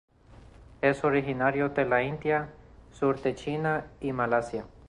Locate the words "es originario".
0.81-1.69